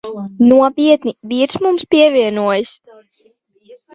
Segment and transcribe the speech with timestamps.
[0.45, 1.13] Nopietni.
[1.33, 2.73] Vīrs mums pievienojas.